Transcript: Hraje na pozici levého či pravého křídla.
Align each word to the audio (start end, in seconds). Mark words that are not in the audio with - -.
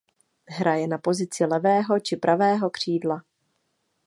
Hraje 0.49 0.87
na 0.87 0.97
pozici 0.97 1.45
levého 1.45 1.99
či 1.99 2.17
pravého 2.17 2.69
křídla. 2.69 3.23